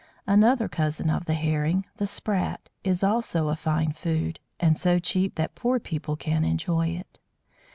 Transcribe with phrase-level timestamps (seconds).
[0.25, 5.35] Another cousin of the Herring, the Sprat, is also a fine food, and so cheap
[5.35, 7.19] that poor people can enjoy it.